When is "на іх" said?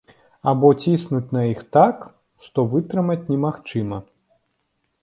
1.37-1.61